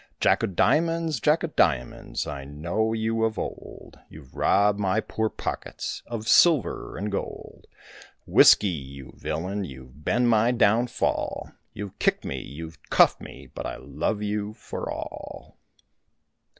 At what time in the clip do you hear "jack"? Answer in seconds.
0.19-0.43, 1.19-1.43